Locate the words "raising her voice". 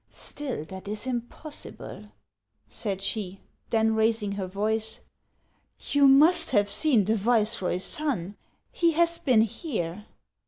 3.93-5.01